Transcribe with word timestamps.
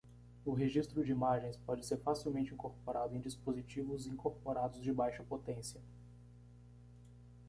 O 0.43 0.51
registro 0.53 1.05
de 1.05 1.11
imagens 1.11 1.57
pode 1.57 1.85
ser 1.85 1.97
facilmente 1.97 2.55
incorporado 2.55 3.15
em 3.15 3.19
dispositivos 3.21 4.07
incorporados 4.07 4.81
de 4.81 4.91
baixa 4.91 5.21
potência. 5.23 5.79